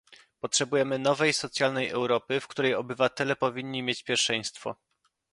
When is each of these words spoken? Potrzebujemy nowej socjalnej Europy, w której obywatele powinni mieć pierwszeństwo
Potrzebujemy 0.39 0.99
nowej 0.99 1.33
socjalnej 1.33 1.89
Europy, 1.89 2.39
w 2.39 2.47
której 2.47 2.75
obywatele 2.75 3.35
powinni 3.35 3.83
mieć 3.83 4.03
pierwszeństwo 4.03 4.75